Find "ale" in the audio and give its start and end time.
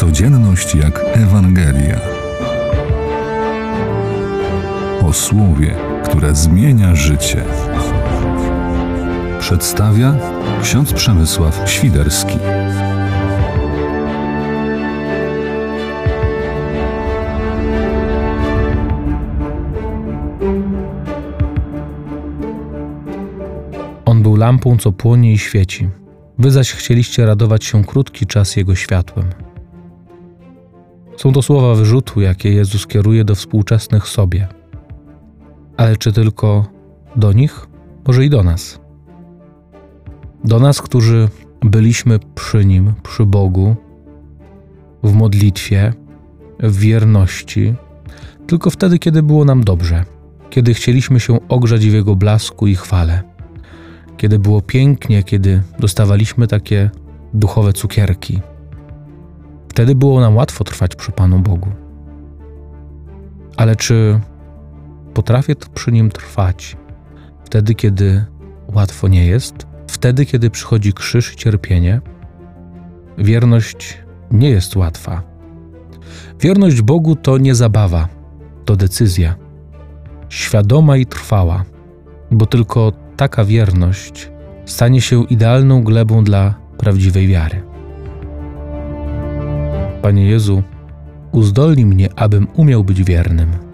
35.76-35.96, 63.56-63.76